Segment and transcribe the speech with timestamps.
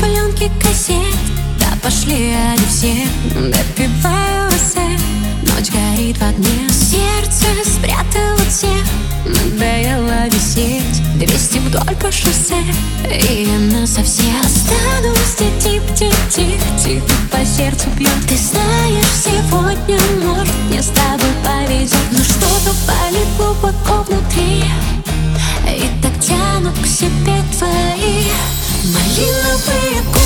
[0.00, 1.16] Пленки кассет.
[1.58, 3.06] Да пошли они все.
[3.34, 4.98] Допиваю эссе.
[5.42, 6.68] Ночь горит в огне.
[6.70, 8.84] Сердце спрятало всех
[9.24, 11.02] Надоело висеть.
[11.16, 12.62] Двести вдоль по шоссе.
[13.04, 14.34] И она совсем.
[14.40, 21.98] Останусь тип-тип-тип Тихо по сердцу бьет Ты знаешь, сегодня может мне с тобой повезет.
[22.12, 24.64] Но что-то болит глубоко внутри.
[25.66, 28.07] И так тянут к себе твои
[28.88, 30.17] Малиновые губы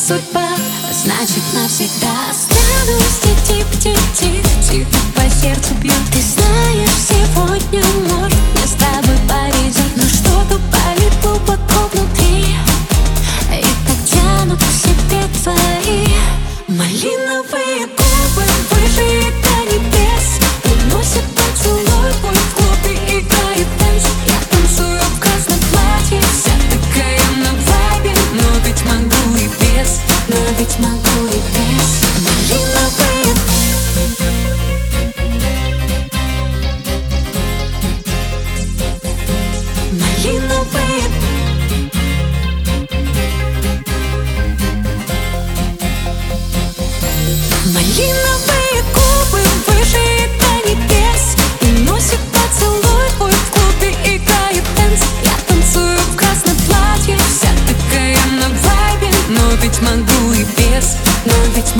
[0.00, 0.48] судьба,
[0.92, 2.32] значит навсегда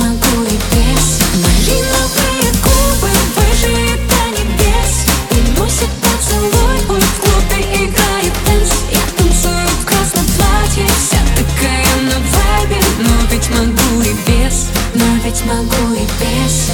[0.01, 1.19] могу и без.
[1.43, 4.93] Малиновые губы выше до небес.
[5.31, 8.71] Уносит поцелуй твой в клубе играет dance.
[8.91, 12.81] Я танцую в красном платье Вся такая на вайбе.
[12.99, 16.70] Но ведь могу и без Но ведь могу и без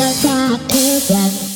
[0.00, 1.49] Малиновые губы